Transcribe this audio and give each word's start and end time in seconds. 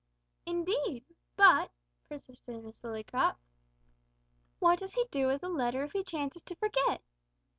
"Indeed! 0.47 1.05
but," 1.35 1.69
persisted 2.09 2.63
Miss 2.63 2.81
Lillycrop, 2.81 3.35
"what 4.57 4.79
does 4.79 4.95
he 4.95 5.05
do 5.11 5.27
with 5.27 5.43
a 5.43 5.47
letter 5.47 5.83
if 5.83 5.91
he 5.93 6.03
chances 6.03 6.41
to 6.41 6.55
forget?" 6.55 7.03